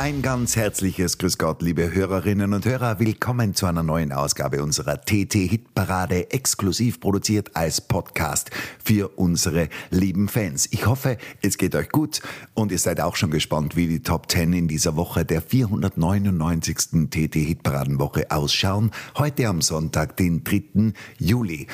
Ein 0.00 0.22
ganz 0.22 0.54
herzliches 0.54 1.18
Grüß 1.18 1.38
Gott, 1.38 1.60
liebe 1.60 1.92
Hörerinnen 1.92 2.54
und 2.54 2.64
Hörer. 2.64 3.00
Willkommen 3.00 3.56
zu 3.56 3.66
einer 3.66 3.82
neuen 3.82 4.12
Ausgabe 4.12 4.62
unserer 4.62 5.00
TT-Hitparade, 5.00 6.30
exklusiv 6.30 7.00
produziert 7.00 7.56
als 7.56 7.80
Podcast 7.80 8.52
für 8.84 9.08
unsere 9.18 9.68
lieben 9.90 10.28
Fans. 10.28 10.68
Ich 10.70 10.86
hoffe, 10.86 11.18
es 11.42 11.58
geht 11.58 11.74
euch 11.74 11.88
gut 11.88 12.22
und 12.54 12.70
ihr 12.70 12.78
seid 12.78 13.00
auch 13.00 13.16
schon 13.16 13.32
gespannt, 13.32 13.74
wie 13.74 13.88
die 13.88 14.00
Top 14.00 14.30
10 14.30 14.52
in 14.52 14.68
dieser 14.68 14.94
Woche 14.94 15.24
der 15.24 15.42
499. 15.42 17.10
TT-Hitparadenwoche 17.10 18.30
ausschauen. 18.30 18.92
Heute 19.16 19.48
am 19.48 19.62
Sonntag, 19.62 20.16
den 20.16 20.44
3. 20.44 20.92
Juli. 21.18 21.66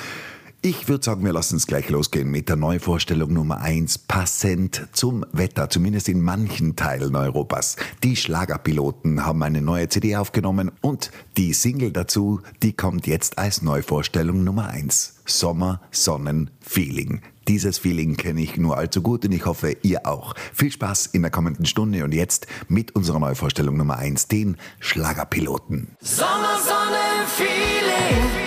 Ich 0.67 0.89
würde 0.89 1.05
sagen, 1.05 1.27
wir 1.27 1.35
lassen 1.35 1.57
es 1.57 1.67
gleich 1.67 1.91
losgehen 1.91 2.31
mit 2.31 2.49
der 2.49 2.57
Neuvorstellung 2.57 3.35
Nummer 3.35 3.61
1, 3.61 3.99
passend 3.99 4.89
zum 4.93 5.27
Wetter, 5.31 5.69
zumindest 5.69 6.09
in 6.09 6.23
manchen 6.23 6.75
Teilen 6.75 7.17
Europas. 7.17 7.77
Die 8.03 8.17
Schlagerpiloten 8.17 9.27
haben 9.27 9.43
eine 9.43 9.61
neue 9.61 9.91
CD 9.91 10.17
aufgenommen 10.17 10.73
und 10.81 11.11
die 11.37 11.53
Single 11.53 11.93
dazu, 11.93 12.41
die 12.63 12.73
kommt 12.73 13.07
jetzt 13.07 13.37
als 13.37 13.61
Neuvorstellung 13.61 14.43
Nummer 14.43 14.69
1. 14.69 15.17
Sommer, 15.27 15.83
Sonnen, 15.91 16.49
Feeling. 16.63 17.21
Dieses 17.47 17.77
Feeling 17.77 18.17
kenne 18.17 18.41
ich 18.41 18.57
nur 18.57 18.79
allzu 18.79 19.03
gut 19.03 19.27
und 19.27 19.33
ich 19.33 19.45
hoffe, 19.45 19.77
ihr 19.83 20.07
auch. 20.07 20.35
Viel 20.55 20.73
Spaß 20.73 21.09
in 21.09 21.21
der 21.21 21.31
kommenden 21.31 21.67
Stunde 21.67 22.05
und 22.05 22.15
jetzt 22.15 22.47
mit 22.69 22.97
unserer 22.97 23.19
Neuvorstellung 23.19 23.77
Nummer 23.77 23.99
1, 23.99 24.29
den 24.29 24.57
Schlagerpiloten. 24.81 25.89
Sommer, 26.01 26.59
Sonne, 26.65 27.27
Feeling. 27.27 28.44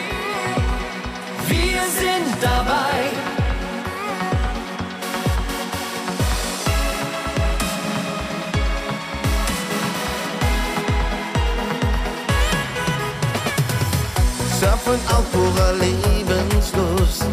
Surfen 14.60 15.00
auf 15.16 15.32
purer 15.32 15.74
Lebenslust, 15.74 17.28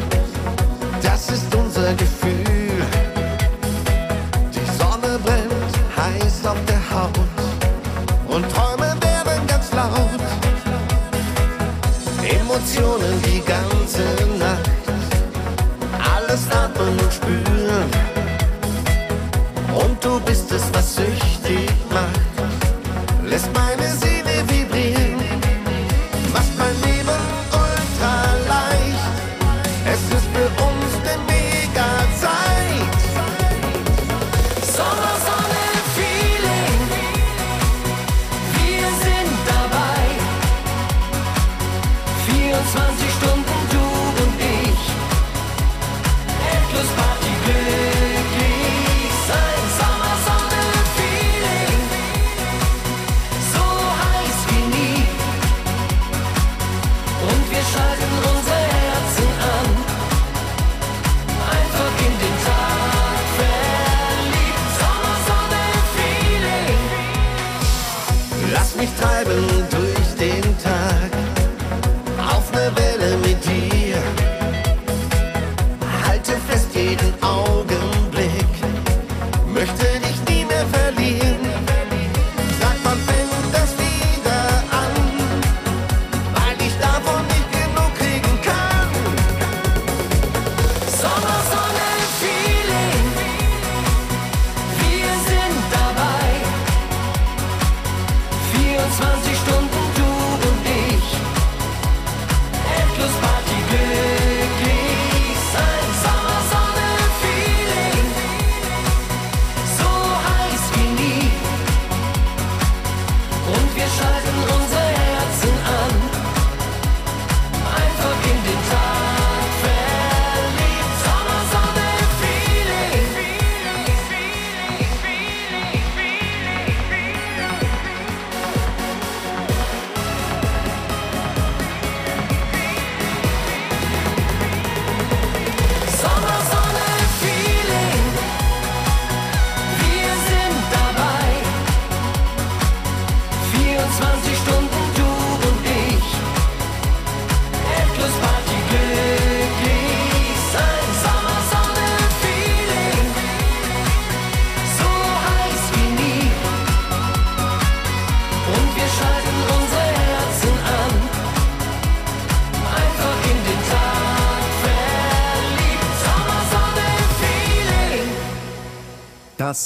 das 1.02 1.30
ist 1.30 1.54
unser 1.54 1.94
Gefühl. 1.94 2.84
Die 4.54 4.66
Sonne 4.78 5.18
brennt 5.24 5.74
heiß 5.96 6.44
auf 6.46 6.58
der 6.68 6.82
Haut 6.92 7.18
und 8.28 8.44
Träume 8.52 8.94
werden 9.00 9.46
ganz 9.46 9.72
laut. 9.72 10.20
Emotionen 12.22 13.22
die 13.22 13.43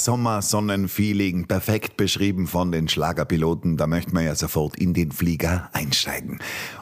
Sommersonnenfeeling, 0.03 1.45
perfekt 1.45 1.97
beschrieben 1.97 2.47
von 2.47 2.71
den 2.71 2.87
Schlagerpiloten, 2.87 3.77
da 3.77 3.87
möchte 3.87 4.13
man 4.13 4.25
ja 4.25 4.35
sofort 4.35 4.77
in 4.77 4.93
den 4.93 5.11
Flieger 5.11 5.69
einsteigen. 5.73 6.39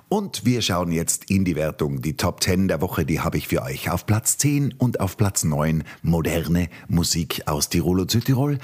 Und 0.09 0.45
wir 0.45 0.61
schauen 0.61 0.91
jetzt 0.91 1.29
in 1.29 1.43
die 1.43 1.55
Wertung. 1.55 2.01
Die 2.01 2.15
Top 2.15 2.41
10 2.41 2.67
der 2.69 2.81
Woche, 2.81 3.05
die 3.05 3.19
habe 3.19 3.37
ich 3.37 3.47
für 3.47 3.61
euch. 3.61 3.89
Auf 3.89 4.05
Platz 4.05 4.37
10 4.37 4.73
und 4.77 4.99
auf 4.99 5.17
Platz 5.17 5.43
9 5.43 5.83
moderne 6.01 6.69
Musik 6.87 7.41
aus 7.45 7.69
Tirol 7.69 7.99
und 7.99 8.11
Südtirol. 8.11 8.59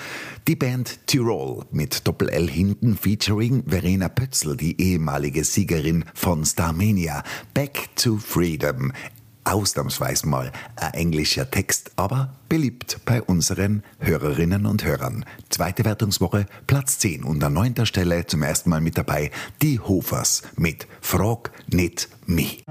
Die 0.48 0.56
Band 0.56 1.06
Tirol 1.08 1.66
mit 1.72 2.08
Doppel-L 2.08 2.50
hinten 2.50 2.96
featuring 2.96 3.64
Verena 3.68 4.08
Pötzl, 4.08 4.56
die 4.56 4.80
ehemalige 4.80 5.44
Siegerin 5.44 6.06
von 6.14 6.46
Starmania. 6.46 7.24
Back 7.54 7.90
to 7.96 8.18
Freedom. 8.18 8.94
Ausnahmsweise 9.44 10.28
mal 10.28 10.52
ein 10.76 10.94
englischer 10.94 11.50
Text, 11.50 11.92
aber 11.96 12.34
beliebt 12.50 13.00
bei 13.06 13.22
unseren 13.22 13.84
Hörerinnen 14.00 14.66
und 14.66 14.84
Hörern. 14.84 15.26
Zweite 15.50 15.86
Wertungswoche, 15.86 16.46
Platz 16.68 17.00
10 17.00 17.24
und 17.24 17.44
an 17.44 17.54
neunter 17.54 17.86
Stelle 17.86 18.26
zum 18.26 18.44
ersten 18.44 18.70
Mal 18.70 18.82
mit 18.82 18.98
dabei 18.98 19.32
die 19.62 19.80
Hofers 19.80 20.44
mit 20.56 20.88
Frag 21.02 21.52
nicht 21.68 22.10
mich. 22.26 22.64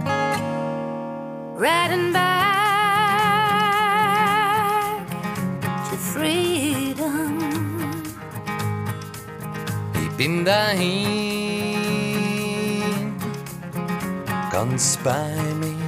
riding 1.62 2.12
back 2.12 2.22
to 5.88 5.96
freedom. 5.96 7.38
Ich 10.02 10.10
bin 10.16 10.44
dahin, 10.44 11.76
ganz 14.50 14.98
bei 15.04 15.30
mir. 15.60 15.81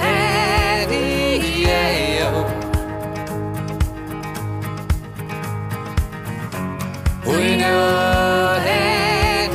Head, 0.00 0.90
yeah, 0.90 2.30
oh. 2.34 2.44
Hold 7.24 7.38
your 7.38 8.58
head, 8.66 9.54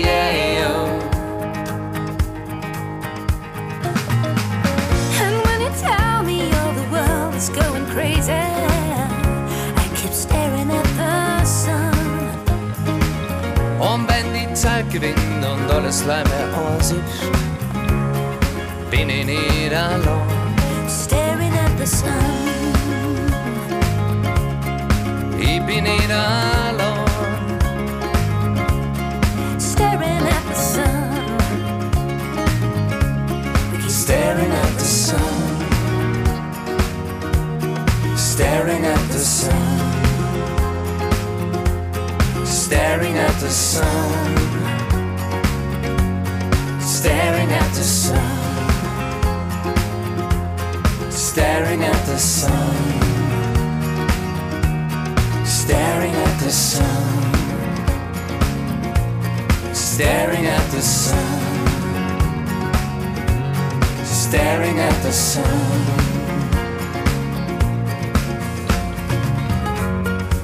yeah, 0.00 0.66
oh. 0.66 0.88
And 5.20 5.36
when 5.44 5.60
you 5.60 5.70
tell 5.78 6.22
me 6.22 6.38
all 6.54 6.72
the 6.72 6.88
world 6.90 7.34
is 7.34 7.50
going 7.50 7.84
crazy, 7.88 8.32
I 8.32 9.84
keep 9.94 10.12
staring 10.14 10.70
at 10.70 10.86
the 10.96 11.44
sun. 11.44 11.92
Und 13.78 14.08
wenn 14.08 14.32
die 14.32 14.54
Zeit 14.54 14.90
gewinnt 14.90 15.44
und 15.44 15.70
alles 15.70 16.06
bin 18.92 19.08
ich 19.08 19.24
nicht 19.24 19.74
allein. 19.74 20.20
Staring 20.86 21.52
at 21.54 21.78
the 21.78 21.86
sun. 21.86 22.12
Ich 25.38 25.60
bin 25.66 25.84
nicht 25.84 26.10
allein. 26.10 27.06
Staring 29.58 30.26
at 30.36 30.44
the 30.48 30.54
sun. 30.54 31.10
We 33.72 33.78
keep 33.78 33.90
Staring 33.90 34.52
at 34.52 34.78
the 34.78 34.84
sun. 34.84 35.40
Staring 38.16 38.84
at 38.84 39.08
the 39.10 39.18
sun. 39.18 39.80
Staring 42.44 43.16
at 43.16 43.40
the 43.40 43.50
sun. 43.50 43.86
Staring 46.80 47.50
at 47.52 47.74
the 47.74 47.82
sun. 47.82 48.41
Staring 51.32 51.82
at 51.82 52.04
the 52.04 52.18
sun. 52.18 52.76
Staring 55.46 56.12
at 56.12 56.38
the 56.40 56.50
sun. 56.50 57.34
Staring 59.72 60.44
at 60.44 60.70
the 60.70 60.82
sun. 60.82 61.40
Staring 64.04 64.78
at 64.78 65.02
the 65.02 65.12
sun. 65.12 65.80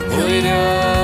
With 0.09 0.45
your 0.47 0.98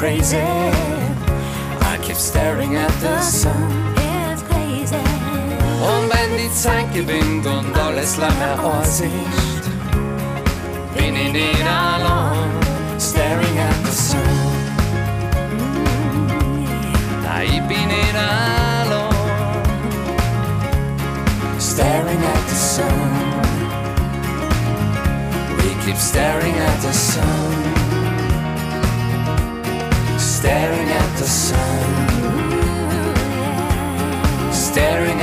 crazy, 0.00 0.38
I 0.38 1.98
keep 2.00 2.16
staring 2.16 2.74
at 2.74 2.90
the 3.02 3.20
sun. 3.20 3.70
It's 3.98 4.42
crazy. 4.44 4.96
Und 4.96 6.08
wenn 6.08 6.38
die 6.38 6.50
Zeit 6.54 6.90
gewinnt 6.94 7.46
und 7.46 7.76
alles 7.76 8.16
lange 8.16 8.62
Aussicht, 8.62 9.62
bin 10.96 11.14
ich 11.16 11.32
nicht 11.32 11.66
allein. 11.66 12.48
Staring 12.98 13.58
at 13.58 13.76
the 13.84 13.92
sun. 13.92 14.20
Nein, 17.22 17.48
ich 17.52 17.62
bin 17.68 17.86
nicht 17.88 18.16
allein. 18.16 19.14
Staring 21.58 22.22
at 22.34 22.48
the 22.48 22.56
sun. 22.56 23.10
We 25.58 25.74
keep 25.84 25.98
staring 25.98 26.54
at 26.58 26.80
the 26.80 26.92
sun. 26.92 27.79
Staring 30.40 30.88
at 30.88 31.18
the 31.18 31.24
sun. 31.24 31.60
Staring 34.50 35.19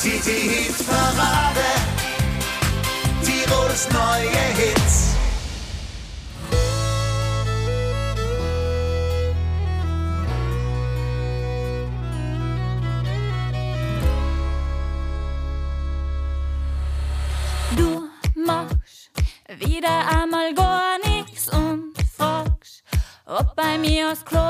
Die 0.00 0.10
TT-Hit-Parade. 0.10 1.68
Tirols 3.24 3.88
neue 3.90 4.44
Hits. 4.54 5.16
Du 17.76 18.08
machst 18.36 19.10
wieder 19.58 20.06
einmal 20.10 20.54
gar 20.54 20.98
nichts 21.04 21.48
und 21.48 21.94
fragst, 22.16 22.84
ob 23.26 23.56
bei 23.56 23.76
mir 23.76 24.10
das 24.10 24.24
klar 24.24 24.47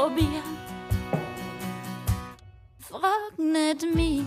probieren? 0.00 0.56
Frag 2.78 3.38
nicht 3.38 3.94
mich, 3.94 4.24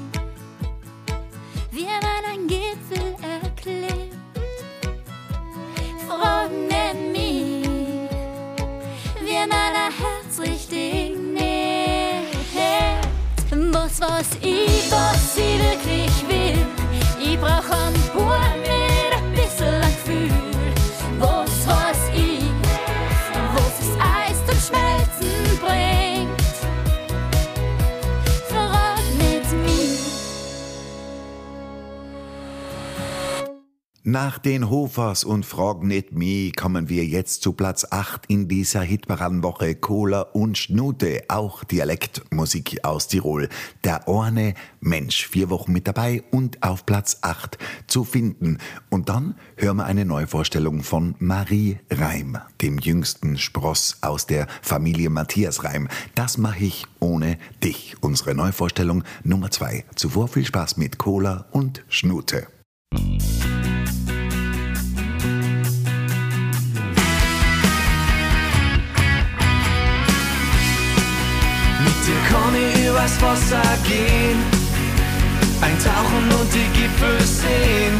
wie 1.71 1.85
man 2.05 2.23
ein 2.31 2.47
Gipfel 2.47 3.15
erklimmt. 3.21 4.13
Frag 6.07 6.51
nicht 6.51 6.99
mich, 7.11 7.65
wie 9.25 9.47
man 9.53 9.73
ein 9.85 9.93
Herz 10.01 10.39
richtig 10.39 11.17
nimmt. 11.17 11.43
Was 13.73 13.99
was 13.99 14.29
ich, 14.41 14.91
was 14.91 15.37
ich 15.37 15.59
wirklich 15.59 15.72
Nach 34.13 34.37
den 34.37 34.69
Hofers 34.69 35.23
und 35.23 35.43
Frag 35.43 35.81
nicht 35.81 36.11
me 36.11 36.51
kommen 36.51 36.87
wir 36.87 37.03
jetzt 37.03 37.41
zu 37.41 37.53
Platz 37.53 37.87
8 37.89 38.27
in 38.27 38.47
dieser 38.47 38.81
Hitparadenwoche 38.81 39.73
Cola 39.73 40.21
und 40.21 40.55
Schnute, 40.55 41.23
auch 41.29 41.63
Dialektmusik 41.63 42.85
aus 42.85 43.07
Tirol. 43.07 43.49
Der 43.83 44.07
Orne 44.07 44.53
Mensch, 44.81 45.27
vier 45.27 45.49
Wochen 45.49 45.71
mit 45.71 45.87
dabei 45.87 46.21
und 46.29 46.61
auf 46.61 46.85
Platz 46.85 47.17
8 47.23 47.57
zu 47.87 48.03
finden. 48.03 48.59
Und 48.91 49.09
dann 49.09 49.33
hören 49.57 49.77
wir 49.77 49.85
eine 49.85 50.05
Neuvorstellung 50.05 50.83
von 50.83 51.15
Marie 51.17 51.79
Reim, 51.89 52.37
dem 52.61 52.77
jüngsten 52.77 53.39
Spross 53.39 53.97
aus 54.01 54.27
der 54.27 54.45
Familie 54.61 55.09
Matthias 55.09 55.63
Reim. 55.63 55.87
Das 56.13 56.37
mache 56.37 56.65
ich 56.65 56.85
ohne 56.99 57.39
dich. 57.63 57.95
Unsere 58.01 58.35
Neuvorstellung 58.35 59.03
Nummer 59.23 59.49
2. 59.49 59.85
Zuvor 59.95 60.27
viel 60.27 60.45
Spaß 60.45 60.77
mit 60.77 60.99
Cola 60.99 61.47
und 61.51 61.83
Schnute. 61.87 62.45
Übers 73.03 73.21
Wasser 73.21 73.61
gehen, 73.83 74.39
eintauchen 75.61 76.39
und 76.39 76.53
die 76.53 76.79
Gipfel 76.79 77.19
sehen, 77.21 77.99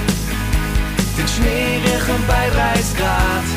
den 1.17 1.27
Schnee 1.27 1.81
riechen 1.83 2.23
bei 2.27 2.49
30 2.49 2.97
Grad. 2.97 3.47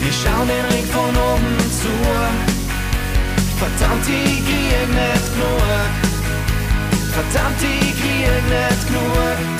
Wir 0.00 0.12
schauen 0.12 0.48
den 0.48 0.64
Ring 0.66 0.86
von 0.92 1.16
oben 1.16 1.58
zu, 1.70 1.92
verdammt, 3.58 4.06
ich 4.08 4.44
krieg 4.44 4.88
nicht 4.88 5.32
genug, 5.32 5.62
verdammt, 7.12 7.62
ich 7.62 8.00
krieg 8.00 8.42
nicht 8.48 8.86
genug. 8.86 9.55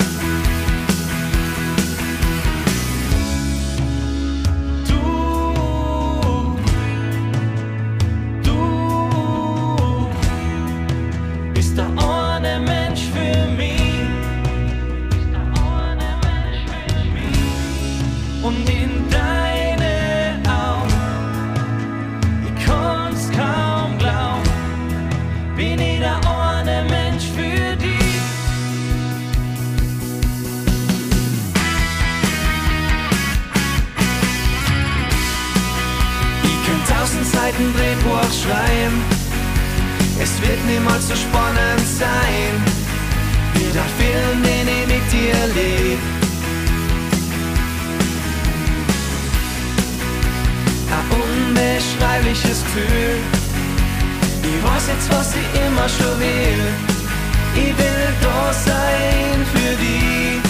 Drehbuch 38.27 38.33
schreiben. 38.33 39.01
Es 40.19 40.41
wird 40.41 40.65
niemals 40.65 41.07
so 41.07 41.15
spannend 41.15 41.87
sein, 41.99 42.63
wie 43.53 43.71
der 43.71 43.85
Film, 43.97 44.43
den 44.43 44.67
ich 44.67 44.87
mit 44.87 45.11
dir 45.11 45.47
leb. 45.55 45.99
Ein 50.91 51.05
unbeschreibliches 51.21 52.63
Gefühl. 52.63 53.17
Ich 54.43 54.63
weiß 54.63 54.87
jetzt, 54.87 55.11
was 55.11 55.33
ich 55.35 55.61
immer 55.61 55.87
schon 55.89 56.19
will. 56.19 56.63
Ich 57.55 57.77
will 57.77 58.07
da 58.21 58.53
sein 58.53 59.45
für 59.53 59.75
dich. 59.75 60.46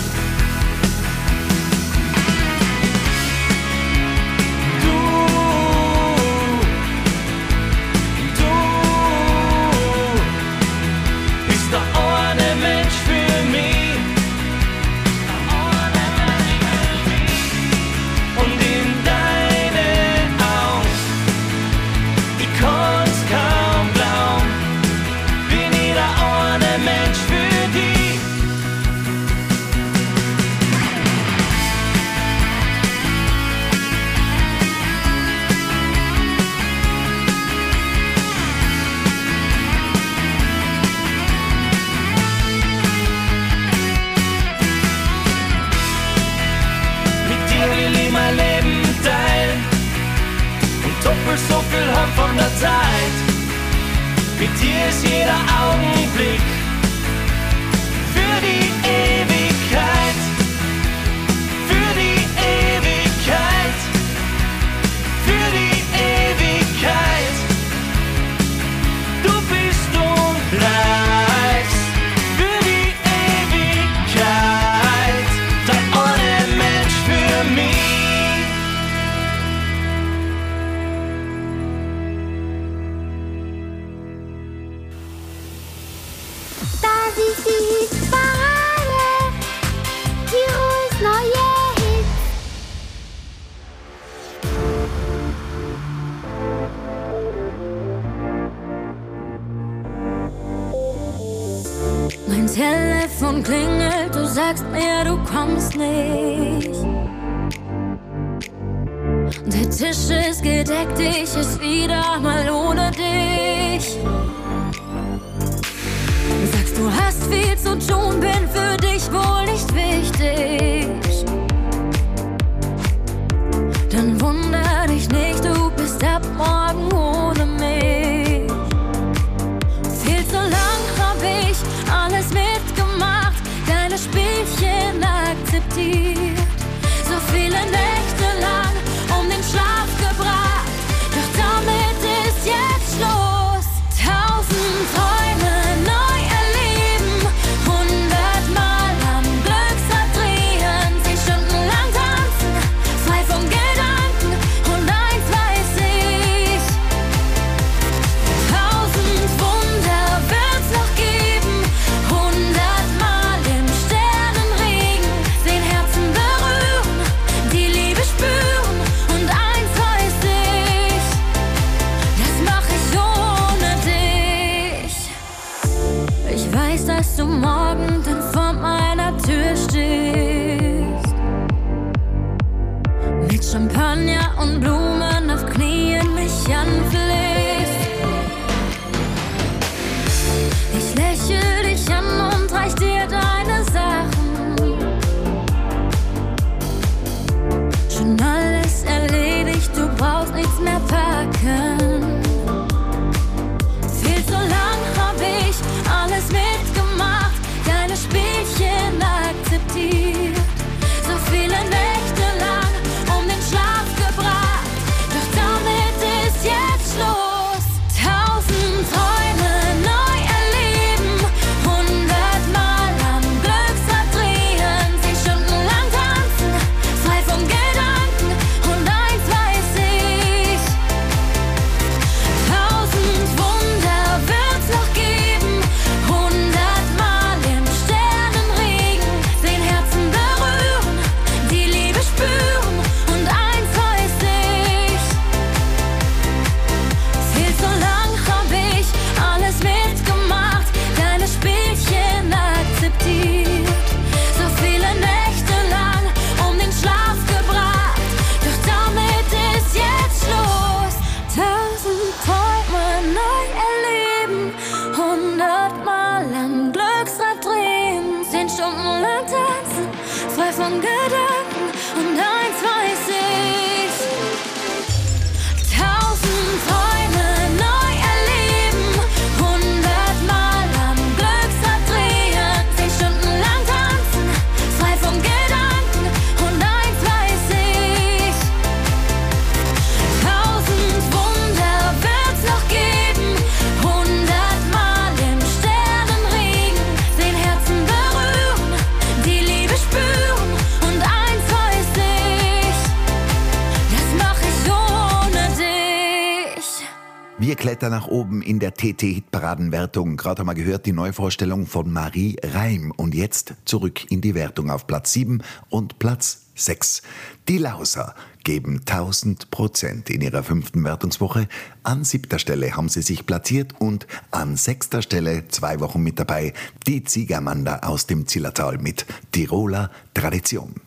oben 308.18 308.42
in 308.42 308.58
der 308.58 308.74
TT-Hitparadenwertung. 308.74 310.18
Gerade 310.18 310.40
haben 310.40 310.48
wir 310.48 310.56
gehört, 310.56 310.88
die 310.88 310.92
Neuvorstellung 310.92 311.68
von 311.68 311.94
Marie 311.94 312.36
Reim. 312.44 312.92
Und 312.98 313.14
jetzt 313.14 313.54
zurück 313.66 314.10
in 314.10 314.22
die 314.22 314.34
Wertung 314.34 314.72
auf 314.72 314.88
Platz 314.88 315.14
7 315.14 315.44
und 315.70 316.00
Platz 316.00 316.48
6. 316.56 317.04
Die 317.48 317.60
Lauser 317.60 318.16
geben 318.44 318.80
1000 318.80 319.52
Prozent 319.52 320.10
in 320.10 320.22
ihrer 320.22 320.42
fünften 320.42 320.84
Wertungswoche. 320.84 321.48
An 321.84 322.04
siebter 322.04 322.40
Stelle 322.40 322.76
haben 322.76 322.90
sie 322.90 323.04
sich 323.04 323.28
platziert 323.28 323.76
und 323.78 324.08
an 324.32 324.58
sechster 324.58 325.04
Stelle 325.04 325.48
zwei 325.50 325.80
Wochen 325.80 326.02
mit 326.02 326.18
dabei 326.18 326.54
die 326.88 327.04
Ziegermander 327.04 327.88
aus 327.88 328.08
dem 328.08 328.26
Zillertal 328.26 328.80
mit 328.80 329.06
Tiroler 329.32 329.92
Tradition. 330.16 330.87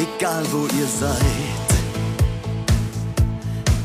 egal 0.00 0.44
wo 0.52 0.66
ihr 0.78 0.86
seid, 0.86 1.68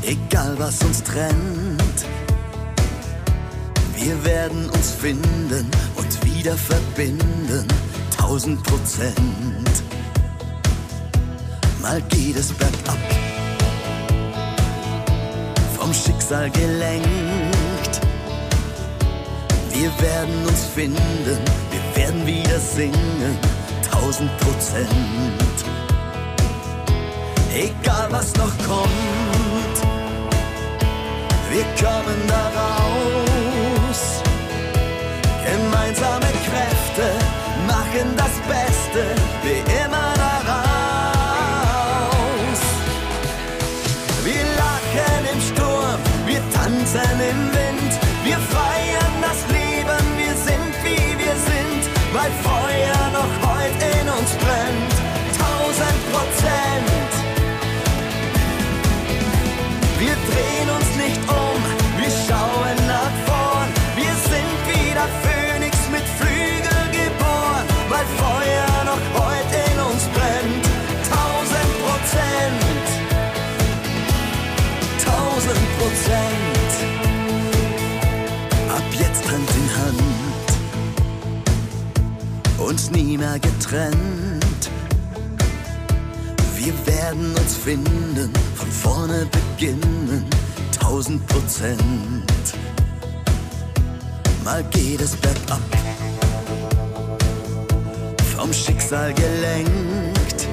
egal 0.02 0.54
was 0.58 0.82
uns 0.82 1.02
trennt, 1.02 1.98
wir 3.94 4.24
werden 4.24 4.70
uns 4.70 4.92
finden 4.92 5.70
und 5.96 6.24
wieder 6.24 6.56
verbinden, 6.56 7.66
tausend 8.16 8.62
Prozent. 8.62 9.82
Mal 11.82 12.00
geht 12.02 12.36
es 12.36 12.52
bergab, 12.52 12.98
vom 15.78 15.92
Schicksal 15.92 16.50
gelenkt. 16.50 18.00
Wir 19.72 19.90
werden 20.00 20.46
uns 20.46 20.64
finden, 20.74 21.38
wir 21.70 22.02
werden 22.02 22.26
wieder 22.26 22.58
singen, 22.58 23.38
tausend 23.90 24.30
Prozent 24.38 25.56
egal 27.56 28.08
was 28.10 28.34
noch 28.36 28.56
kommt. 28.68 29.76
Wir 31.50 31.64
kommen 31.82 32.20
daraus. 32.28 34.00
Gemeinsame 35.46 36.30
Kräfte 36.48 37.06
machen 37.66 38.08
das 38.16 38.34
Beste. 38.52 39.02
Wir 39.42 39.85
uns 82.86 82.90
nie 82.90 83.16
mehr 83.16 83.38
getrennt. 83.38 84.70
Wir 86.56 86.72
werden 86.86 87.34
uns 87.36 87.56
finden, 87.56 88.30
von 88.54 88.70
vorne 88.70 89.26
beginnen, 89.26 90.24
tausend 90.78 91.26
Prozent. 91.26 92.54
Mal 94.44 94.62
geht 94.70 95.00
es 95.00 95.16
bergab, 95.16 95.60
vom 98.36 98.52
Schicksal 98.52 99.12
gelenkt. 99.14 100.48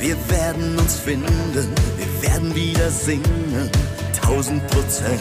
Wir 0.00 0.16
werden 0.28 0.78
uns 0.78 0.94
finden, 0.96 1.72
wir 1.96 2.30
werden 2.30 2.54
wieder 2.54 2.90
singen, 2.90 3.70
tausend 4.20 4.66
Prozent. 4.68 5.20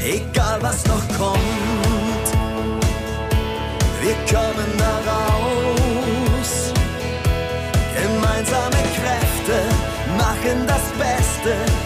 Egal 0.00 0.58
was 0.62 0.84
noch 0.86 1.08
kommt 1.18 1.93
wir 4.04 4.14
kommen 4.30 4.70
da. 4.78 4.94
Gemeinsame 7.94 8.82
Kräfte 8.96 9.58
machen 10.18 10.66
das 10.66 10.84
Beste 10.98 11.83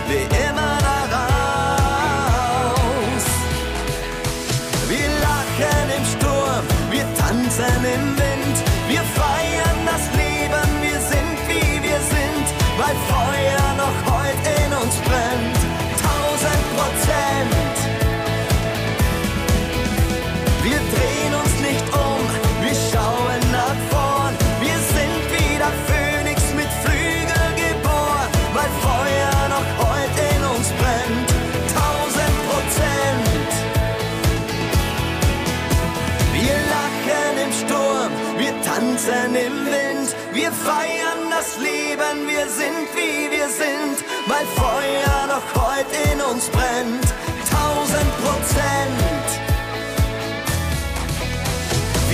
wir 40.38 40.52
feiern 40.52 41.30
das 41.30 41.58
Leben, 41.58 42.16
wir 42.28 42.46
sind 42.48 42.86
wie 42.94 43.28
wir 43.28 43.48
sind, 43.48 43.96
weil 44.30 44.46
Feuer 44.54 45.18
noch 45.26 45.46
heute 45.66 45.96
in 46.12 46.20
uns 46.20 46.48
brennt. 46.48 47.06
Tausend 47.50 48.10
Prozent. 48.22 49.26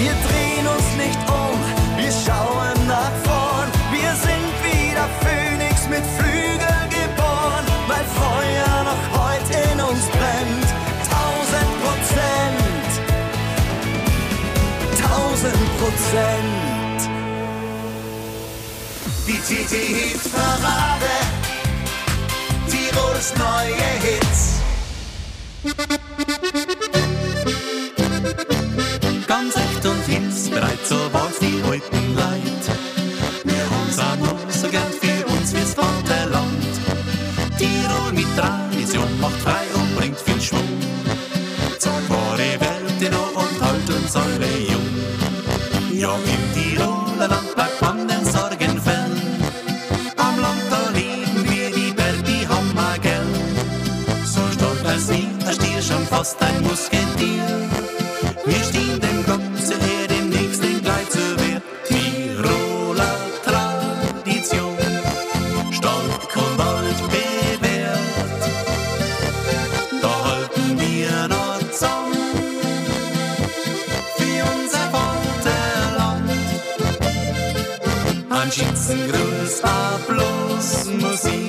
Wir 0.01 0.15
drehen 0.27 0.67
uns 0.75 0.89
nicht 1.05 1.21
um, 1.29 1.59
wir 2.01 2.13
schauen 2.25 2.79
nach 2.89 3.15
vorn. 3.29 3.69
Wir 3.93 4.13
sind 4.27 4.53
wieder 4.73 5.07
Phönix 5.25 5.87
mit 5.95 6.05
Flügel 6.17 6.81
geboren, 6.97 7.67
weil 7.89 8.07
Feuer 8.23 8.75
noch 8.89 9.05
heute 9.21 9.53
in 9.71 9.81
uns 9.83 10.05
brennt. 10.17 10.69
Tausend 11.13 11.73
Prozent, 11.85 12.91
tausend 15.03 15.65
Prozent. 15.79 16.64
TT-Hit-Parade, 19.47 21.15
Tirols 22.67 23.35
neue 23.37 23.91
Hits. 24.01 24.63
Ganz 29.27 29.55
echt 29.57 29.85
und 29.85 30.03
hilfsbereit, 30.07 30.87
so 30.87 30.97
war's 31.13 31.39
die 31.43 31.63
alten 31.63 32.15
Leid. 32.17 32.65
Wir 33.45 33.71
haben's 33.71 33.99
auch 33.99 34.17
noch 34.17 34.51
so 34.51 34.69
gern 34.69 34.91
für 34.99 35.27
uns 35.27 35.53
wie's 35.55 35.75
Vaterland. 35.75 36.65
Tirol 37.59 38.13
mit 38.15 38.35
Tradition 38.39 39.21
macht 39.21 39.43
frei 39.43 39.67
und 39.75 39.95
bringt 39.95 40.21
viel 40.21 40.41
Schwung. 40.41 40.81
Zeigt 41.79 42.09
wahre 42.09 42.39
Welt 42.39 43.13
noch 43.13 43.35
und 43.35 43.61
halt 43.61 43.91
uns 43.91 44.17
alle 44.17 44.59
jung. 44.71 44.89
Ja, 45.93 46.15
im 46.15 46.44
Ein 78.87 78.99
Schützengruß, 78.99 79.63
Applaus, 79.63 80.85
Musik, 81.01 81.44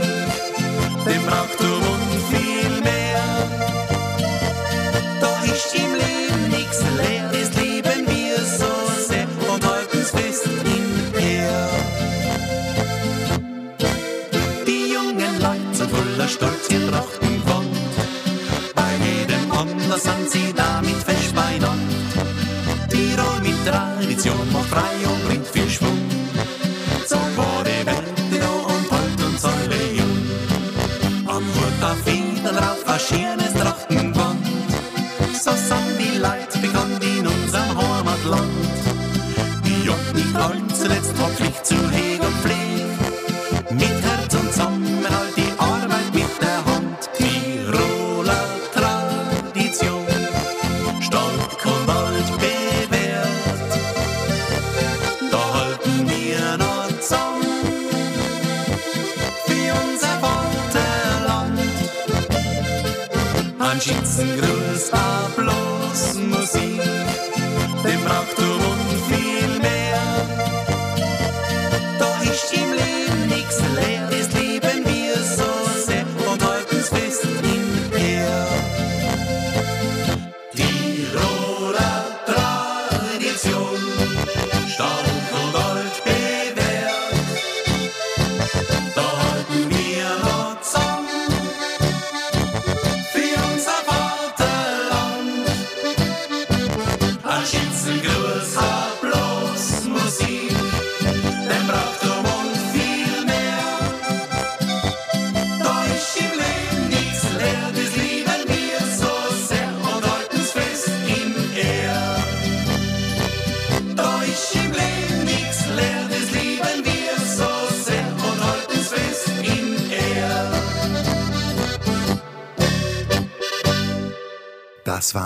Conscience 97.36 97.88
and 97.90 98.02
go. 98.02 98.25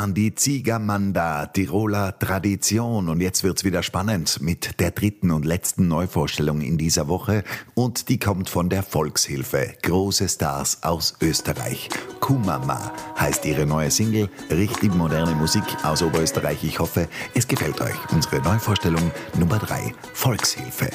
Waren 0.10 0.15
die 0.15 0.34
Ziegermanda, 0.34 1.45
Tiroler 1.45 2.17
Tradition. 2.17 3.10
Und 3.10 3.22
jetzt 3.22 3.43
wird's 3.43 3.63
wieder 3.63 3.84
spannend 3.84 4.41
mit 4.41 4.80
der 4.80 4.89
dritten 4.89 5.30
und 5.30 5.45
letzten 5.45 5.88
Neuvorstellung 5.88 6.62
in 6.62 6.80
dieser 6.80 7.08
Woche. 7.08 7.43
Und 7.76 8.10
die 8.10 8.17
kommt 8.17 8.50
von 8.50 8.69
der 8.69 8.82
Volkshilfe. 8.82 9.76
Große 9.84 10.28
Stars 10.28 10.82
aus 10.82 11.13
Österreich. 11.22 11.89
Kumama 12.22 12.91
heißt 13.19 13.45
ihre 13.45 13.67
neue 13.67 13.91
Single. 13.91 14.30
Richtig 14.50 14.95
moderne 14.95 15.36
Musik 15.36 15.63
aus 15.84 16.02
Oberösterreich. 16.02 16.63
Ich 16.63 16.80
hoffe, 16.80 17.08
es 17.36 17.48
gefällt 17.48 17.80
euch. 17.80 18.12
Unsere 18.12 18.41
Neuvorstellung 18.41 19.12
Nummer 19.38 19.60
drei. 19.60 19.93
Volkshilfe. 20.15 20.89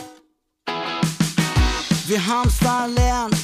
Wir 2.09 2.27
haben's 2.27 2.57
verlernt, 2.57 3.37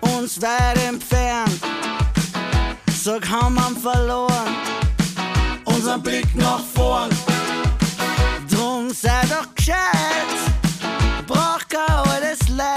uns 0.00 0.40
weit 0.40 0.86
entfernt. 0.86 1.85
Sag, 3.06 3.30
haben 3.30 3.54
wir 3.54 3.80
verloren, 3.80 4.56
unseren 5.64 6.02
Blick 6.02 6.26
nach 6.34 6.58
vorn. 6.74 7.08
Drum 8.50 8.90
sei 8.90 9.20
doch 9.30 9.54
gescheit, 9.54 9.78
braucht 11.24 11.68
kein 11.68 11.88
altes 11.88 12.48
Leid. 12.48 12.75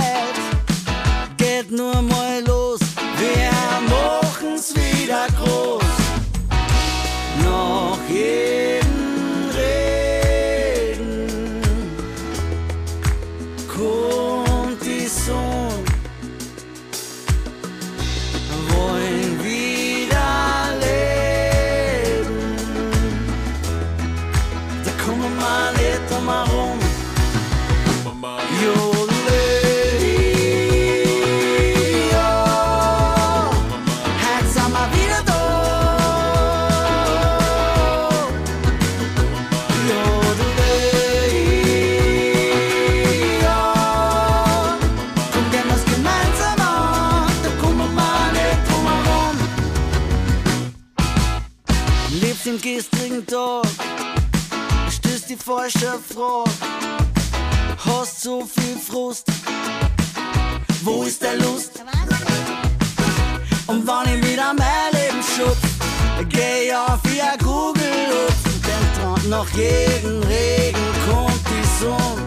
Nach 69.40 69.50
jedem 69.52 70.22
Regen 70.24 70.90
kommt 71.08 71.42
die 71.48 71.82
Sonne. 71.82 72.19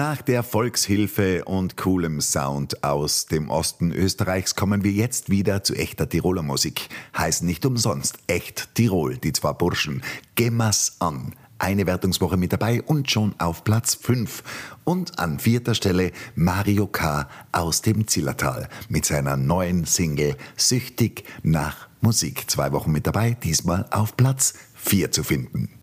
Nach 0.03 0.23
der 0.23 0.41
Volkshilfe 0.41 1.45
und 1.45 1.77
coolem 1.77 2.21
Sound 2.21 2.83
aus 2.83 3.27
dem 3.27 3.51
Osten 3.51 3.91
Österreichs 3.91 4.55
kommen 4.55 4.83
wir 4.83 4.91
jetzt 4.91 5.29
wieder 5.29 5.63
zu 5.63 5.75
echter 5.75 6.09
Tiroler 6.09 6.41
Musik. 6.41 6.89
Heißt 7.15 7.43
nicht 7.43 7.67
umsonst 7.67 8.17
echt 8.25 8.73
Tirol, 8.73 9.19
die 9.19 9.31
zwei 9.31 9.53
Burschen. 9.53 10.01
Gemmas 10.33 10.95
an. 10.97 11.35
Eine 11.59 11.85
Wertungswoche 11.85 12.35
mit 12.35 12.51
dabei 12.51 12.81
und 12.81 13.11
schon 13.11 13.35
auf 13.37 13.63
Platz 13.63 13.93
5. 13.93 14.41
Und 14.85 15.19
an 15.19 15.37
vierter 15.37 15.75
Stelle 15.75 16.13
Mario 16.33 16.87
K. 16.87 17.29
aus 17.51 17.83
dem 17.83 18.07
Zillertal 18.07 18.69
mit 18.89 19.05
seiner 19.05 19.37
neuen 19.37 19.85
Single 19.85 20.35
Süchtig 20.57 21.25
nach 21.43 21.89
Musik. 21.99 22.49
Zwei 22.49 22.71
Wochen 22.71 22.91
mit 22.91 23.05
dabei, 23.05 23.37
diesmal 23.43 23.85
auf 23.91 24.17
Platz 24.17 24.55
4 24.73 25.11
zu 25.11 25.23
finden. 25.23 25.80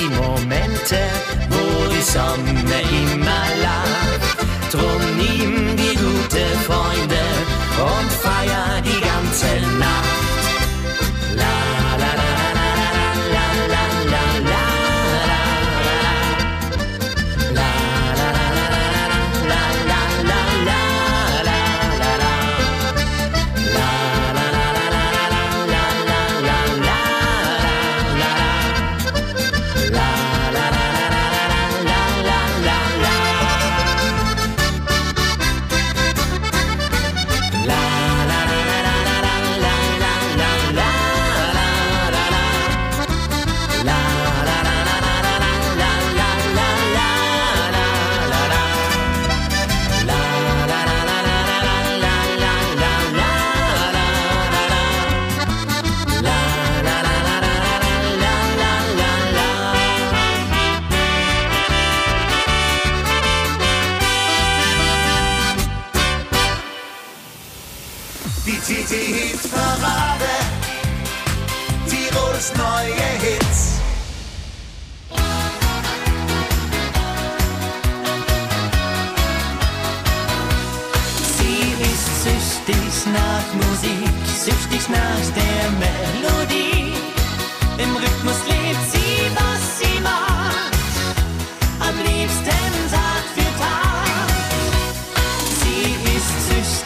die 0.00 0.08
Momente, 0.08 0.98
wo 1.50 1.88
die 1.92 2.02
Sonne 2.02 2.78
immer 3.02 3.44
lacht. 3.62 4.72
Drum 4.72 5.02
nie 5.18 5.39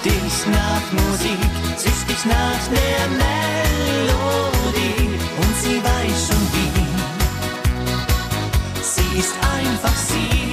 dich 0.05 0.47
nach 0.47 0.93
Musik, 0.93 1.39
süchtig 1.77 2.25
nach 2.27 2.63
der 2.69 3.09
Melodie 3.23 5.09
und 5.41 5.57
sie 5.63 5.83
weiß 5.83 6.27
schon 6.29 6.45
wie. 6.53 6.87
Sie 8.83 9.19
ist 9.19 9.35
einfach 9.57 9.97
sie. 9.97 10.44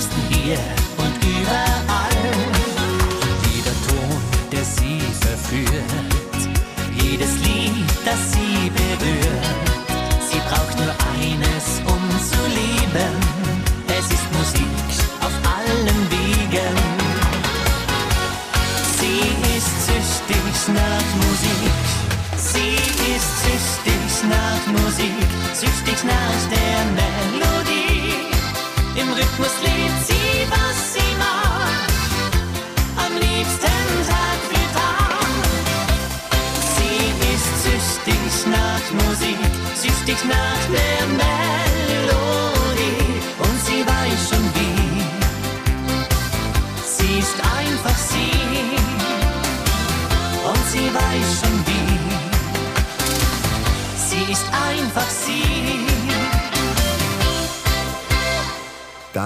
liebsten 0.00 0.34
hier 0.34 0.58
und 0.96 1.14
überall. 1.24 2.10
Jeder 3.52 3.76
Ton, 3.86 4.22
der 4.50 4.64
sie 4.64 5.00
verführt, 5.20 6.40
jedes 7.02 7.36
Lied, 7.40 7.84
das 8.04 8.32
sie 8.32 8.70
berührt, 8.70 9.80
sie 10.30 10.38
braucht 10.48 10.76
nur 10.78 10.94
eine 11.20 11.59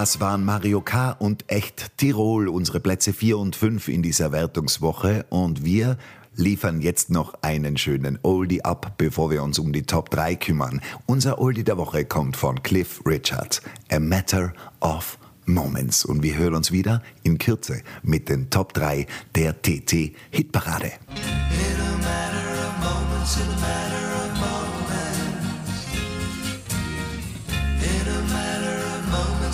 Das 0.05 0.19
waren 0.19 0.45
Mario 0.45 0.81
K. 0.81 1.13
und 1.13 1.45
Echt 1.47 1.97
Tirol, 1.97 2.47
unsere 2.47 2.79
Plätze 2.79 3.11
4 3.11 3.39
und 3.39 3.55
5 3.55 3.87
in 3.87 4.03
dieser 4.03 4.31
Wertungswoche. 4.31 5.25
Und 5.29 5.65
wir 5.65 5.97
liefern 6.35 6.79
jetzt 6.79 7.09
noch 7.09 7.33
einen 7.41 7.75
schönen 7.75 8.19
Oldie 8.21 8.63
ab, 8.63 8.99
bevor 8.99 9.31
wir 9.31 9.41
uns 9.41 9.57
um 9.57 9.73
die 9.73 9.81
Top 9.81 10.11
3 10.11 10.35
kümmern. 10.35 10.79
Unser 11.07 11.39
Oldie 11.39 11.63
der 11.63 11.79
Woche 11.79 12.05
kommt 12.05 12.37
von 12.37 12.61
Cliff 12.61 13.01
Richard. 13.03 13.63
A 13.91 13.97
Matter 13.97 14.53
of 14.79 15.17
Moments. 15.47 16.05
Und 16.05 16.21
wir 16.21 16.37
hören 16.37 16.53
uns 16.53 16.71
wieder 16.71 17.01
in 17.23 17.39
Kürze 17.39 17.81
mit 18.03 18.29
den 18.29 18.51
Top 18.51 18.75
3 18.75 19.07
der 19.33 19.59
TT 19.59 20.13
Hitparade. 20.29 20.91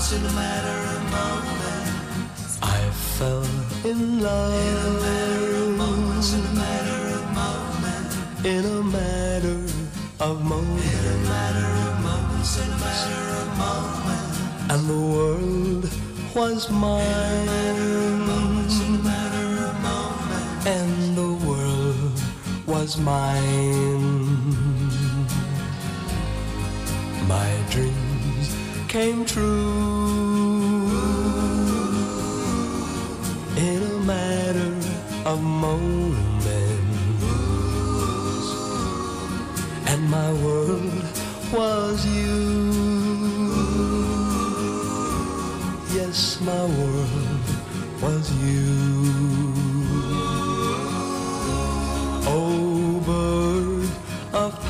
I 0.01 0.07
fell 3.17 3.45
in 3.85 4.19
love. 4.19 4.51
In 4.51 4.77
a 4.77 4.99
matter 4.99 5.55
of 5.57 5.77
moments, 5.77 6.33
in 6.33 6.41
a 6.41 6.53
matter 6.55 7.01
of 7.17 7.25
moments, 7.35 8.15
in 8.43 8.65
a 8.65 8.81
matter 8.81 9.53
of 10.19 10.43
moments, 10.43 10.97
in 10.97 11.05
a 11.05 11.17
matter 11.29 11.69
of 11.85 11.93
moments, 12.01 12.57
in 12.57 12.65
a 12.65 12.77
matter 12.81 13.27
of 13.41 13.47
moments, 13.61 14.37
and 14.71 14.89
the 14.89 15.01
world 15.13 15.85
was 16.33 16.71
mine, 16.71 17.47
in 17.47 17.77
a 17.77 18.17
matter 19.03 19.45
of 19.67 19.75
moments, 19.85 20.65
and 20.65 21.15
the 21.15 21.31
world 21.45 22.17
was 22.65 22.97
mine. 22.97 24.17
My 27.27 27.51
dreams 27.69 28.47
came 28.87 29.25
true 29.25 29.90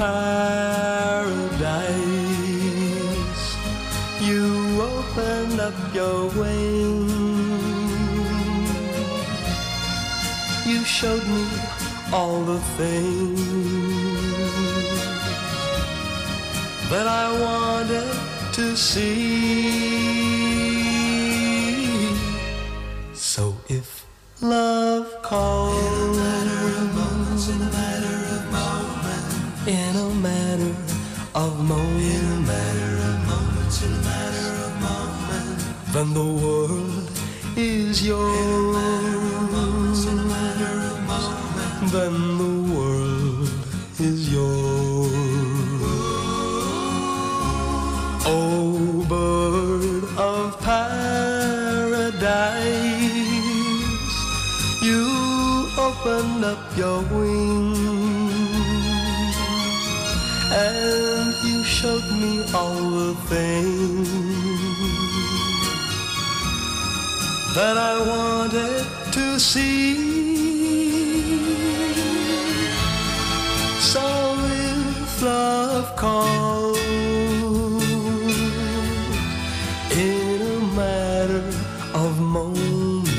paradise, 0.02 1.78
you 4.20 4.46
opened 4.82 5.60
up 5.60 5.78
your 5.94 6.22
wings. 6.40 7.12
You 10.66 10.80
showed 10.84 11.28
me 11.28 11.46
all 12.12 12.42
the 12.54 12.60
things 12.80 13.42
that 16.90 17.08
I 17.08 17.26
wanted 17.46 18.12
to 18.54 18.76
see. 18.76 19.81
The 36.14 36.24
world 36.24 37.10
is 37.56 38.06
yours. 38.06 38.72
Then 41.92 42.38
the 42.38 42.56
world 42.74 43.50
is 44.00 44.32
yours. 44.32 45.12
Oh, 48.26 49.06
bird 49.10 50.04
of 50.18 50.60
paradise, 50.62 51.02
you 54.82 55.04
opened 55.78 56.46
up 56.46 56.78
your 56.78 57.02
wings 57.16 58.22
and 60.52 61.34
you 61.44 61.64
showed 61.64 62.10
me 62.22 62.44
all 62.54 62.90
the 63.00 63.14
things 63.28 64.21
that 67.54 67.78
I 67.78 68.00
wanted 68.00 68.86
to 69.12 69.38
see. 69.38 69.96
So 73.92 74.06
if 74.40 75.22
love 75.22 75.96
calls 75.98 76.80
in 79.92 80.42
a 80.42 80.60
matter 80.80 81.44
of 81.94 82.22
moments, 82.22 83.12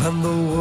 then 0.00 0.22
the 0.22 0.51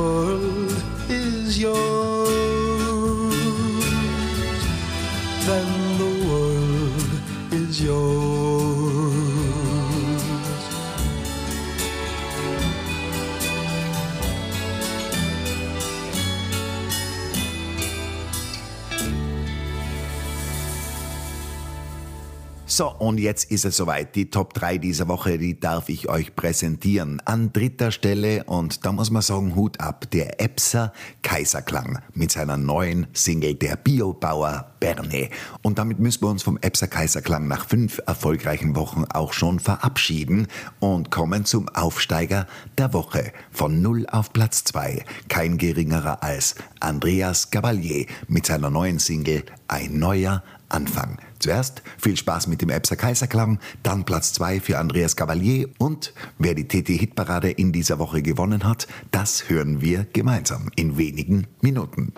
So, 22.73 22.89
und 22.89 23.17
jetzt 23.17 23.51
ist 23.51 23.65
es 23.65 23.75
soweit. 23.75 24.15
Die 24.15 24.29
Top 24.29 24.53
3 24.53 24.77
dieser 24.77 25.09
Woche, 25.09 25.37
die 25.37 25.59
darf 25.59 25.89
ich 25.89 26.07
euch 26.07 26.37
präsentieren. 26.37 27.21
An 27.25 27.51
dritter 27.51 27.91
Stelle, 27.91 28.45
und 28.45 28.85
da 28.85 28.93
muss 28.93 29.11
man 29.11 29.21
sagen, 29.21 29.57
Hut 29.57 29.81
ab, 29.81 30.09
der 30.11 30.39
Epser 30.39 30.93
Kaiserklang 31.21 31.99
mit 32.13 32.31
seiner 32.31 32.55
neuen 32.55 33.07
Single 33.11 33.55
Der 33.55 33.75
Biobauer 33.75 34.71
Berne. 34.79 35.29
Und 35.61 35.79
damit 35.79 35.99
müssen 35.99 36.21
wir 36.21 36.29
uns 36.29 36.43
vom 36.43 36.57
Epser 36.61 36.87
Kaiserklang 36.87 37.45
nach 37.45 37.65
fünf 37.65 38.01
erfolgreichen 38.07 38.73
Wochen 38.77 39.03
auch 39.03 39.33
schon 39.33 39.59
verabschieden 39.59 40.47
und 40.79 41.11
kommen 41.11 41.43
zum 41.43 41.67
Aufsteiger 41.67 42.47
der 42.77 42.93
Woche. 42.93 43.33
Von 43.51 43.81
0 43.81 44.05
auf 44.09 44.31
Platz 44.31 44.63
2. 44.63 45.03
Kein 45.27 45.57
geringerer 45.57 46.23
als 46.23 46.55
Andreas 46.79 47.51
Gavalier 47.51 48.05
mit 48.29 48.45
seiner 48.45 48.69
neuen 48.69 48.99
Single 48.99 49.43
Ein 49.67 49.99
neuer 49.99 50.41
Anfang. 50.69 51.17
Zuerst 51.41 51.81
viel 51.97 52.15
Spaß 52.15 52.45
mit 52.45 52.61
dem 52.61 52.69
Epser 52.69 52.95
Kaiserklang, 52.95 53.59
dann 53.81 54.05
Platz 54.05 54.31
2 54.33 54.59
für 54.59 54.77
Andreas 54.77 55.15
Cavalier 55.15 55.69
und 55.79 56.13
wer 56.37 56.53
die 56.53 56.67
TT-Hitparade 56.67 57.49
in 57.49 57.71
dieser 57.71 57.97
Woche 57.97 58.21
gewonnen 58.21 58.63
hat, 58.63 58.87
das 59.09 59.49
hören 59.49 59.81
wir 59.81 60.05
gemeinsam 60.13 60.69
in 60.75 60.97
wenigen 60.99 61.47
Minuten. 61.61 62.13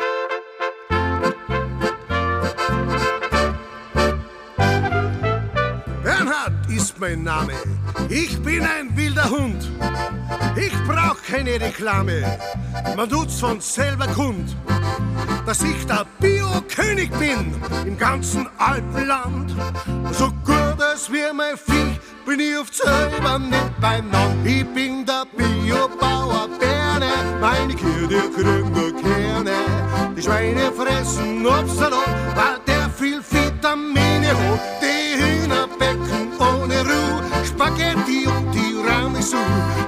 Bernhard 6.04 6.70
ist 6.70 7.00
mein 7.00 7.24
Name. 7.24 7.54
Ich 8.10 8.38
bin 8.42 8.62
ein 8.62 8.93
wilder 9.24 9.30
Hund. 9.30 9.72
Ich 10.56 10.74
brauch 10.88 11.18
keine 11.28 11.60
Reklame. 11.60 12.40
Man 12.96 13.10
tut's 13.10 13.40
von 13.40 13.60
selber 13.60 14.08
kund, 14.08 14.56
dass 15.46 15.64
ich 15.64 15.86
der 15.86 16.06
Bio-König 16.20 17.12
bin 17.18 17.54
im 17.86 17.98
ganzen 17.98 18.48
Alpenland. 18.58 19.52
So 20.12 20.28
gut 20.46 20.82
als 20.82 21.12
wie 21.12 21.34
mein 21.34 21.58
Vieh 21.58 22.00
bin 22.26 22.40
ich 22.40 22.58
oft 22.58 22.76
selber 22.76 23.40
nicht 23.40 23.82
beieinander. 23.82 24.46
Ich 24.46 24.66
bin 24.74 25.06
der 25.06 25.26
Biobauer 25.36 26.50
Berne, 26.60 27.12
meine 27.42 27.74
Kühe, 27.74 28.08
die 28.08 28.44
nur 28.44 29.02
Kerne. 29.02 29.54
Die 30.16 30.22
Schweine 30.22 30.72
fressen 30.72 31.46
Obstsalat, 31.46 32.08
weil 32.36 32.60
der 32.68 32.90
viel 32.90 33.22
Vitamine 33.30 34.30
hat. 34.30 34.60
Die 34.82 35.22
Hühner 35.22 35.68
becken 35.80 36.32
ohne 36.40 36.82
Ruhe, 36.82 37.24
Spaghetti 37.46 38.28
und 38.28 38.43
Tiramisu. 39.24 39.38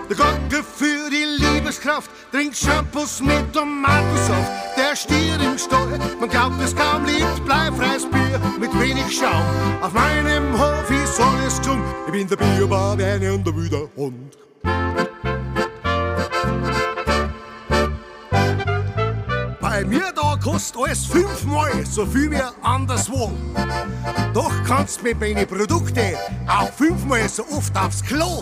Der 0.09 0.17
Gott 0.17 0.65
für 0.77 1.09
die 1.09 1.43
Liebeskraft 1.43 2.09
trinkt 2.31 2.57
Shampoos 2.57 3.21
mit 3.21 3.53
Tomatensaft. 3.53 4.51
Der 4.77 4.95
Stier 4.95 5.35
im 5.41 5.57
Stall, 5.57 5.99
man 6.19 6.29
glaubt 6.29 6.61
es 6.61 6.75
kaum, 6.75 7.05
liebt 7.05 7.45
bleifreies 7.45 8.05
Bier 8.09 8.39
mit 8.59 8.71
wenig 8.79 9.17
Schaum. 9.17 9.43
Auf 9.81 9.93
meinem 9.93 10.53
Hof 10.53 10.89
ist 10.89 11.19
alles 11.19 11.57
gesund, 11.59 11.83
ich 12.05 12.11
bin 12.11 12.27
der 12.27 12.37
Biobar, 12.37 12.97
Werner 12.97 13.33
und 13.33 13.45
der 13.45 13.55
Wüder 13.55 13.89
Hund. 13.95 14.44
Bei 19.75 19.83
mir 19.83 20.13
da 20.15 20.37
kostet 20.41 20.81
alles 20.81 21.05
fünfmal 21.05 21.85
so 21.85 22.05
viel 22.05 22.31
wie 22.31 22.41
anderswo. 22.61 23.33
Doch 24.33 24.53
kannst 24.65 25.03
mit 25.03 25.19
meine 25.19 25.45
Produkte 25.45 26.17
auch 26.47 26.71
fünfmal 26.71 27.27
so 27.27 27.43
oft 27.51 27.75
aufs 27.77 28.01
Klo. 28.01 28.41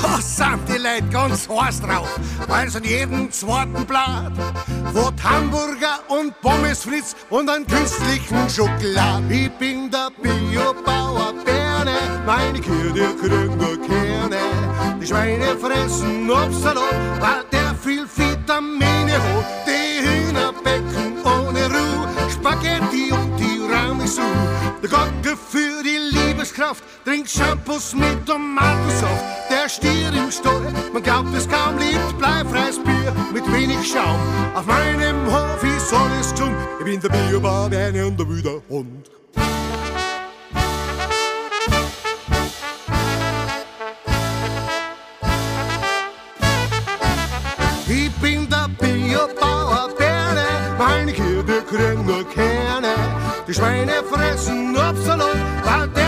Da 0.00 0.20
sind 0.20 0.60
die 0.68 0.78
Leute 0.78 1.08
ganz 1.10 1.48
heiß 1.48 1.80
drauf, 1.80 2.08
weil 2.46 2.70
sie 2.70 2.78
an 2.78 2.84
jedem 2.84 3.32
zweiten 3.32 3.84
Blatt 3.86 4.32
wo 4.92 5.10
Hamburger 5.24 5.98
und 6.08 6.40
Pommes 6.42 6.84
Fritz 6.84 7.16
und 7.28 7.50
einen 7.50 7.66
künstlichen 7.66 8.48
Schokolade. 8.48 9.24
Ich 9.34 9.50
bin 9.58 9.90
der 9.90 10.10
Biobauer 10.22 11.34
Berne, 11.44 11.96
meine 12.24 12.60
kriegen 12.60 13.56
nur 13.58 13.76
Kerne. 13.82 14.38
Die 15.00 15.06
Schweine 15.06 15.56
fressen 15.60 16.30
Obstsalat, 16.30 17.20
weil 17.20 17.44
der 17.50 17.74
viel 17.74 18.06
Vitamine 18.16 19.14
hat. 19.14 19.37
Shampoos 27.28 27.94
mit 27.94 28.24
Tomatensaft. 28.26 29.24
Der 29.50 29.68
Stier 29.68 30.08
im 30.14 30.30
Stall, 30.30 30.72
man 30.94 31.02
glaubt 31.02 31.34
es 31.36 31.46
kaum, 31.46 31.76
liebt 31.76 32.16
bleifreies 32.18 32.78
Bier 32.82 33.12
mit 33.34 33.44
wenig 33.52 33.86
Schaum. 33.86 34.18
Auf 34.54 34.64
meinem 34.64 35.26
Hof 35.26 35.62
ist 35.62 35.92
alles 35.92 36.32
tun, 36.34 36.56
ich 36.78 36.84
bin 36.86 37.00
der 37.00 37.10
Biobauer, 37.10 37.70
Werner 37.70 38.06
und 38.06 38.18
der 38.18 38.28
Wüder 38.28 38.62
Hund. 38.70 39.10
Ich 47.90 48.10
bin 48.22 48.48
der 48.48 48.68
Biobauer 48.80 49.90
Berne, 49.98 50.46
meine 50.78 51.12
Kühe, 51.12 51.44
kriegen 51.68 52.06
nur 52.06 52.26
Kerne. 52.30 52.94
Die 53.46 53.52
Schweine 53.52 54.02
fressen 54.10 54.74
Obstsalat, 54.76 55.36
weil 55.64 55.88
der 55.88 56.07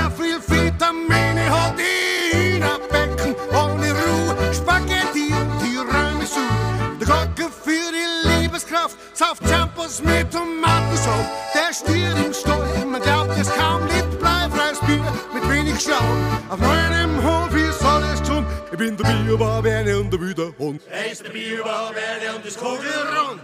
Shampoos 9.91 10.03
mit 10.03 10.31
Tomatensaft. 10.31 11.31
Der 11.55 11.75
Stier 11.75 12.17
im 12.25 12.33
Stall, 12.33 12.87
man 12.87 13.03
glaubt 13.03 13.37
es 13.39 13.49
kaum, 13.55 13.83
liebt 13.87 14.19
bleifreies 14.19 14.79
Bier 14.81 15.03
mit 15.35 15.49
wenig 15.49 15.81
Schaum. 15.81 16.19
Auf 16.49 16.59
meinem 16.61 17.23
Hof 17.23 17.55
ist 17.55 17.83
alles 17.85 18.23
tun, 18.23 18.47
ich 18.71 18.79
bin 18.79 18.97
der 18.97 19.05
Biobauer 19.05 19.65
Werner 19.65 19.99
und 19.99 20.13
der 20.13 20.21
Wüder 20.21 20.53
Hund. 20.59 20.83
Er 20.91 21.11
ist 21.11 21.25
der 21.25 21.31
Biobauer 21.31 21.93
Werner 21.95 22.37
und 22.37 22.47
das 22.47 22.57
Kugelrund. 22.57 23.41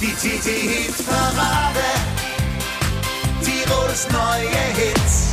Die 0.00 0.12
TT-Hit-Parade, 0.12 1.88
Tirols 3.42 4.06
neue 4.10 4.48
Hits. 4.76 5.27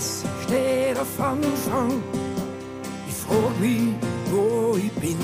Alles 0.00 0.24
steht 0.44 0.98
auf 0.98 1.20
Anfang. 1.20 2.02
Ich 3.06 3.14
frag 3.16 3.60
mich, 3.60 3.94
wo 4.32 4.74
ich 4.78 4.90
bin. 4.92 5.18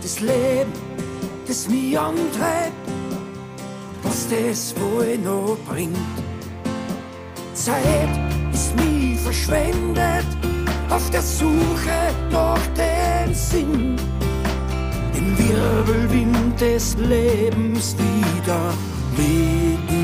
Das 0.00 0.20
Leben, 0.20 0.72
das 1.48 1.68
mich 1.68 1.98
antreibt, 1.98 2.72
was 4.04 4.28
das 4.28 4.72
wohl 4.78 5.18
noch 5.18 5.56
bringt. 5.68 5.96
Zeit 7.54 8.08
ist 8.52 8.76
nie 8.76 9.16
verschwendet 9.16 10.26
auf 10.88 11.10
der 11.10 11.22
Suche 11.22 12.14
nach 12.30 12.66
dem 12.76 13.34
Sinn. 13.34 13.96
Im 15.14 15.36
Wirbelwind 15.36 16.60
des 16.60 16.96
Lebens 16.98 17.96
wieder 17.98 18.72
mittendrin. 19.16 19.97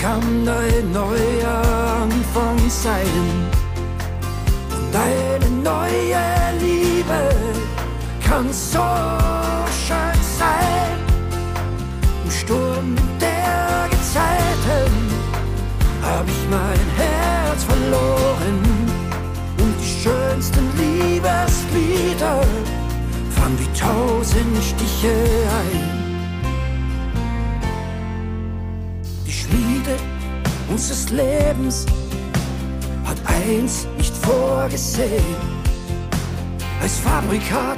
Kann 0.00 0.48
ein 0.48 0.92
neuer 0.92 1.62
Anfang 2.02 2.58
sein. 2.68 3.48
Und 4.70 4.96
eine 4.96 5.50
neue 5.62 6.24
Liebe 6.58 7.28
kann 8.26 8.50
so 8.50 8.88
schön 9.86 10.20
sein. 10.38 10.96
Im 12.24 12.30
Sturm 12.30 12.96
der 13.20 13.88
Gezeiten 13.90 14.92
hab 16.02 16.26
ich 16.26 16.48
mein 16.50 16.86
Herz 16.96 17.64
verloren. 17.64 18.58
Und 19.58 19.74
die 19.82 20.02
schönsten 20.02 20.66
Liebeslieder 20.78 22.40
fangen 23.36 23.58
wie 23.58 23.78
tausend 23.78 24.56
Stiche 24.62 25.12
ein. 25.60 25.79
Unseres 30.80 31.10
Lebens 31.10 31.84
hat 33.04 33.18
eins 33.26 33.86
nicht 33.98 34.16
vorgesehen. 34.16 35.36
Als 36.80 36.96
Fabrikat 37.00 37.76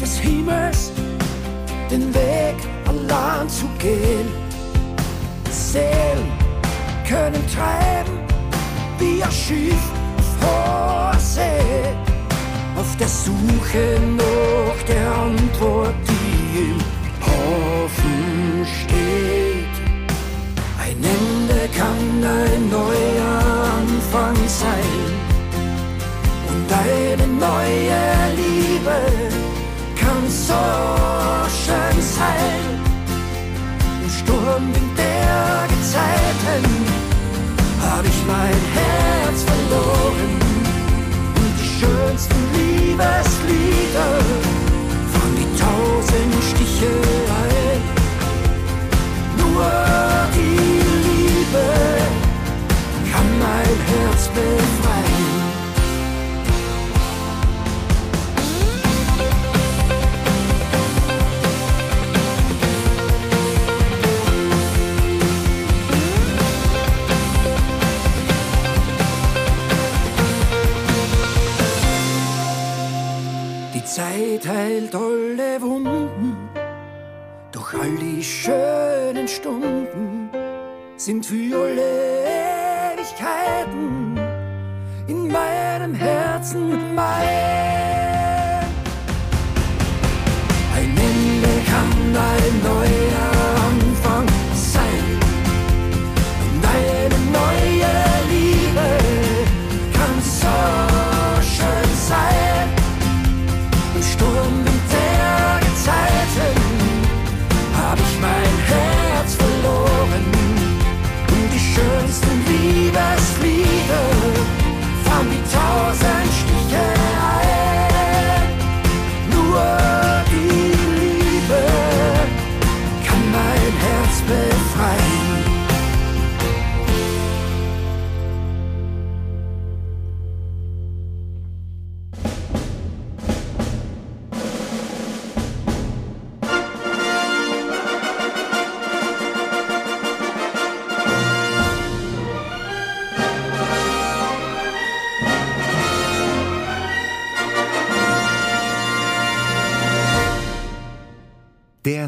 des 0.00 0.18
Himmels 0.18 0.90
den 1.88 2.12
Weg 2.12 2.56
allein 2.88 3.48
zu 3.48 3.66
gehen. 3.78 4.28
Seelen 5.52 6.26
können 7.08 7.44
treiben 7.54 8.18
wie 8.98 9.22
ein 9.22 9.30
Schiff 9.30 9.84
auf 10.18 10.48
hoher 10.48 11.16
See, 11.16 11.94
auf 12.76 12.96
der 12.96 13.08
Suche 13.08 14.00
nach 14.16 14.82
der 14.88 15.12
Antwort, 15.12 15.94
die 16.08 16.70
im 16.70 16.80
Hafen 17.24 18.66
steht. 18.66 19.49
Kann 21.80 22.22
ein 22.22 22.68
neuer 22.68 23.40
Anfang 23.78 24.36
sein 24.46 25.02
und 26.50 26.68
eine 26.70 27.26
neue 27.26 28.02
Liebe 28.36 28.98
kann 29.98 30.22
so 30.28 30.62
schön 31.64 32.02
sein. 32.02 32.64
Im 34.02 34.10
Sturmwind 34.10 34.98
der 34.98 35.68
Gezeiten 35.72 36.64
hab 37.80 38.04
ich 38.04 38.26
mein 38.26 38.60
Herz 38.76 39.42
verloren 39.44 39.99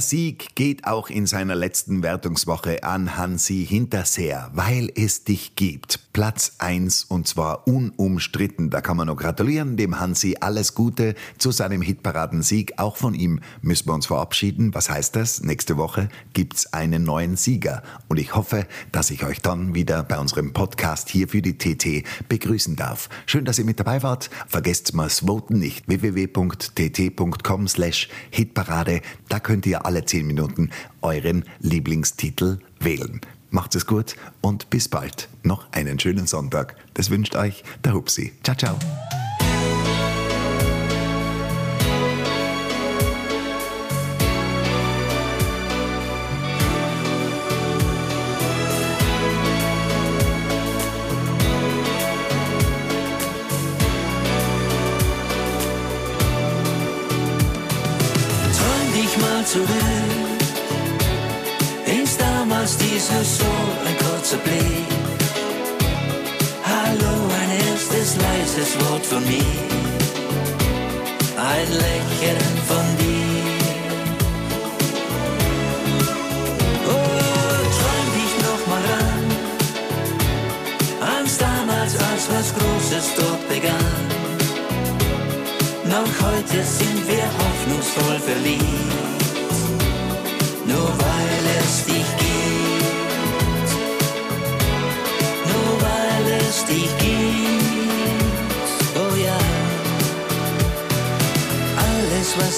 Sieg 0.02 0.54
geht 0.54 0.86
auch 0.86 1.08
in 1.08 1.26
seiner 1.26 1.54
letzten 1.54 2.02
Wertungswoche 2.02 2.82
an 2.82 3.16
Hansi 3.16 3.64
Hinterseer, 3.66 4.50
weil 4.52 4.90
es 4.94 5.24
dich 5.24 5.56
gibt. 5.56 6.12
Platz 6.12 6.56
1 6.58 7.04
und 7.04 7.26
zwar 7.26 7.66
unumstritten. 7.66 8.68
Da 8.68 8.82
kann 8.82 8.98
man 8.98 9.06
nur 9.06 9.16
gratulieren 9.16 9.78
dem 9.78 9.98
Hansi. 9.98 10.36
Alles 10.40 10.74
Gute 10.74 11.14
zu 11.38 11.52
seinem 11.52 11.80
Hitparadensieg. 11.80 12.74
Auch 12.78 12.96
von 12.96 13.14
ihm 13.14 13.40
müssen 13.62 13.88
wir 13.88 13.94
uns 13.94 14.06
verabschieden. 14.06 14.74
Was 14.74 14.90
heißt 14.90 15.16
das? 15.16 15.42
Nächste 15.42 15.78
Woche 15.78 16.08
gibt's 16.34 16.72
einen 16.72 17.04
neuen 17.04 17.36
Sieger. 17.36 17.82
Und 18.08 18.18
ich 18.18 18.34
hoffe, 18.34 18.66
dass 18.90 19.10
ich 19.10 19.24
euch 19.24 19.40
dann 19.40 19.74
wieder 19.74 20.02
bei 20.02 20.18
unserem 20.18 20.52
Podcast 20.52 21.08
hier 21.08 21.28
für 21.28 21.40
die 21.40 21.56
TT 21.56 22.04
begrüßen 22.28 22.76
darf. 22.76 23.08
Schön, 23.24 23.44
dass 23.44 23.58
ihr 23.58 23.64
mit 23.64 23.80
dabei 23.80 24.02
wart. 24.02 24.28
Vergesst 24.48 24.94
mal's 24.94 25.20
Voten 25.20 25.58
nicht. 25.58 25.88
www.tt.com 25.88 27.68
slash 27.68 28.08
Hitparade. 28.30 29.00
Da 29.28 29.40
könnt 29.40 29.64
ihr 29.66 29.86
alle 29.86 29.91
10 30.00 30.26
Minuten 30.26 30.70
euren 31.02 31.44
Lieblingstitel 31.60 32.58
wählen. 32.80 33.20
Macht's 33.50 33.76
es 33.76 33.86
gut 33.86 34.16
und 34.40 34.70
bis 34.70 34.88
bald. 34.88 35.28
Noch 35.42 35.70
einen 35.72 35.98
schönen 35.98 36.26
Sonntag. 36.26 36.76
Das 36.94 37.10
wünscht 37.10 37.36
euch 37.36 37.62
der 37.84 37.92
Hupsi. 37.92 38.32
Ciao, 38.42 38.56
ciao. 38.56 38.78
So 63.24 63.44
ein 63.86 63.96
kurzer 63.98 64.38
Blick. 64.38 64.88
Hallo, 66.64 67.14
ein 67.40 67.50
erstes 67.68 68.16
leises 68.16 68.74
Wort 68.80 69.04
von 69.06 69.22
mir, 69.24 69.58
ein 71.36 71.68
Lächeln 71.70 72.56
von 72.66 72.86
dir. 72.98 73.44
Oh, 76.88 77.62
träum 77.76 78.08
dich 78.16 78.34
noch 78.46 78.66
mal 78.70 78.84
ran, 78.92 79.26
ans 81.14 81.38
damals, 81.38 81.94
als 81.96 82.28
was 82.32 82.52
Großes 82.54 83.06
dort 83.16 83.48
begann. 83.48 84.02
Noch 85.84 86.12
heute 86.26 86.64
sind 86.64 87.06
wir 87.06 87.24
hoffnungsvoll 87.38 88.18
verliebt, 88.18 89.21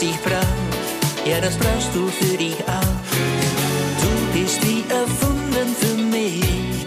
Alles, 0.05 0.17
was 0.17 0.17
ich 0.17 0.21
brauch, 0.23 1.27
ja, 1.27 1.41
das 1.41 1.57
brauchst 1.57 1.95
du 1.95 2.09
für 2.09 2.37
dich 2.37 2.57
auch. 2.67 2.95
Du 4.01 4.39
bist 4.39 4.61
wie 4.67 4.85
erfunden 4.89 5.75
für 5.81 5.95
mich, 5.95 6.87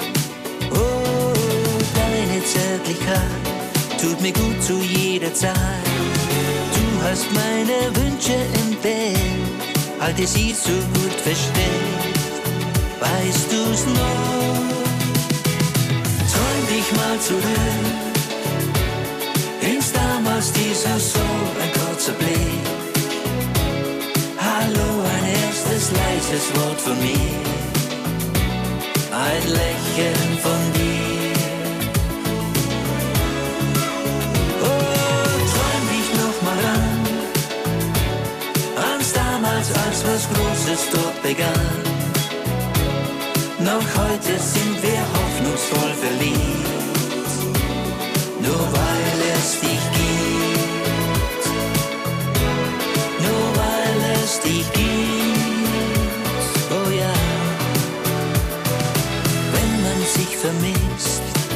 oh, 0.72 1.34
deine 1.96 2.44
Zärtlichkeit 2.44 3.22
tut 4.00 4.22
mir 4.22 4.34
gut 4.34 4.62
zu 4.64 4.80
jeder 4.82 5.34
Zeit. 5.34 5.56
Du 6.74 7.08
hast 7.08 7.26
meine 7.34 7.96
Wünsche 7.96 8.36
entdeckt, 8.66 10.00
halte 10.00 10.28
sie 10.28 10.54
so 10.54 10.74
gut 10.94 11.20
versteckt. 11.24 12.18
Weißt 13.00 13.52
du's 13.52 13.86
noch? 13.86 14.58
Träum 16.32 16.68
dich 16.70 16.92
mal 16.96 17.20
zurück, 17.20 17.96
ins 19.62 19.92
damals 19.94 20.52
dieser 20.52 21.00
so 21.00 21.20
ein 21.62 21.72
kurzer 21.74 22.14
Blick. 22.14 22.87
Leises 25.92 26.46
Wort 26.56 26.80
von 26.82 26.98
mir, 27.00 27.40
ein 29.12 29.44
Lächeln 29.48 30.32
von 30.42 30.62
dir. 30.74 31.34
Oh, 34.62 35.28
träum 35.52 35.84
dich 35.94 36.10
noch 36.22 36.38
mal 36.48 36.60
ran, 36.68 37.02
ans 38.92 39.10
damals, 39.14 39.68
als 39.86 40.00
was 40.08 40.24
Großes 40.34 40.82
dort 40.94 41.18
begann. 41.24 41.98
Noch 43.60 43.88
heute 44.02 44.34
sind 44.40 44.76
wir 44.82 45.02
hoffnungsvoll 45.16 45.94
verliebt, 46.06 47.32
nur 48.42 48.64
weil 48.72 49.20
es 49.36 49.48
dich 49.60 49.84
gibt, 49.98 50.57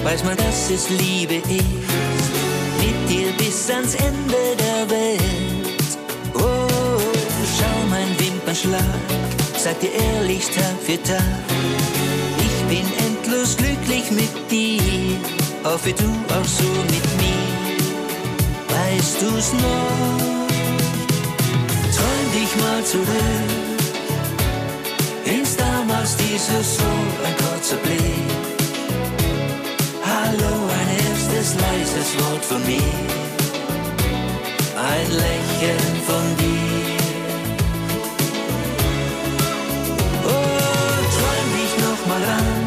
weiß 0.03 0.23
man, 0.23 0.37
dass 0.37 0.69
es 0.69 0.89
Liebe 0.89 1.35
ist 1.35 1.47
mit 2.79 3.09
dir 3.09 3.31
bis 3.37 3.69
ans 3.69 3.95
Ende 3.95 4.55
der 4.57 4.89
Welt. 4.89 5.97
Oh, 6.33 6.99
schau 7.57 7.87
mein 7.89 8.07
Wimpernschlag, 8.19 8.81
sag 9.57 9.79
dir 9.79 9.91
ehrlich 9.91 10.45
Tag 10.45 10.75
für 10.85 11.01
Tag. 11.03 11.23
Ich 12.37 12.67
bin 12.67 12.85
endlos 13.05 13.57
glücklich 13.57 14.09
mit 14.11 14.33
dir, 14.49 15.17
hoffe 15.63 15.93
du 15.93 16.09
auch 16.33 16.47
so 16.47 16.69
mit 16.89 17.07
mir. 17.21 17.31
Weißt 18.69 19.21
du's 19.21 19.53
noch? 19.53 20.41
Träum 21.95 22.27
dich 22.33 22.55
mal 22.63 22.83
zurück, 22.83 23.51
ins 25.25 25.55
damals 25.57 26.15
dieser 26.17 26.63
so 26.63 26.91
ein 27.25 27.35
kurzer 27.37 27.77
Blick. 27.77 28.50
Jedes 31.51 31.61
leises 31.61 32.09
Wort 32.19 32.45
von 32.45 32.65
mir, 32.65 32.93
ein 34.77 35.11
Lächeln 35.11 35.95
von 36.05 36.37
dir. 36.37 36.97
Oh, 40.23 40.29
träum 41.15 41.49
dich 41.57 41.73
nochmal 41.87 42.23
an, 42.39 42.65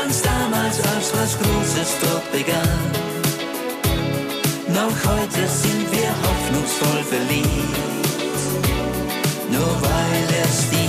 ans 0.00 0.18
damals, 0.22 0.76
als 0.94 1.08
was 1.14 1.32
Großes 1.38 1.90
dort 2.02 2.26
begann. 2.32 2.80
Noch 4.68 4.96
heute 5.10 5.42
sind 5.48 5.86
wir 5.92 6.10
hoffnungsvoll 6.24 7.02
verliebt, 7.04 7.78
nur 9.50 9.82
weil 9.82 10.28
es 10.44 10.70
dir 10.70 10.85